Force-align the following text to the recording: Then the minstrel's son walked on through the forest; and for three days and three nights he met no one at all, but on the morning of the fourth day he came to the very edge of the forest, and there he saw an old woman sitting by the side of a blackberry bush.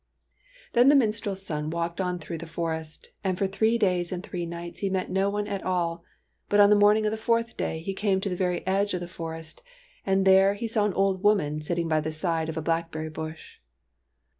Then 0.73 0.89
the 0.89 0.95
minstrel's 0.95 1.45
son 1.45 1.69
walked 1.69 2.01
on 2.01 2.17
through 2.17 2.39
the 2.39 2.47
forest; 2.47 3.11
and 3.23 3.37
for 3.37 3.45
three 3.45 3.77
days 3.77 4.11
and 4.11 4.23
three 4.23 4.47
nights 4.47 4.79
he 4.79 4.89
met 4.89 5.11
no 5.11 5.29
one 5.29 5.47
at 5.47 5.61
all, 5.61 6.03
but 6.49 6.59
on 6.59 6.71
the 6.71 6.75
morning 6.75 7.05
of 7.05 7.11
the 7.11 7.19
fourth 7.19 7.55
day 7.55 7.77
he 7.81 7.93
came 7.93 8.19
to 8.21 8.29
the 8.29 8.35
very 8.35 8.65
edge 8.65 8.95
of 8.95 8.99
the 8.99 9.07
forest, 9.07 9.61
and 10.03 10.25
there 10.25 10.55
he 10.55 10.67
saw 10.67 10.85
an 10.87 10.93
old 10.95 11.21
woman 11.23 11.61
sitting 11.61 11.87
by 11.87 12.01
the 12.01 12.11
side 12.11 12.49
of 12.49 12.57
a 12.57 12.63
blackberry 12.63 13.09
bush. 13.09 13.59